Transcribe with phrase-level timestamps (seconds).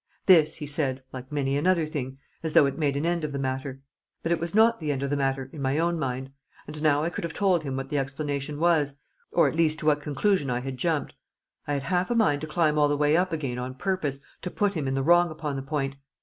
[0.25, 3.37] This he said (like many another thing) as though it made an end of the
[3.37, 3.81] matter.
[4.23, 6.31] But it was not the end of the matter in my own mind;
[6.65, 8.97] and now I could have told him what the explanation was,
[9.31, 11.13] or at least to what conclusion I had jumped.
[11.67, 14.49] I had half a mind to climb all the way up again on purpose to
[14.49, 15.97] put him in the wrong upon the point.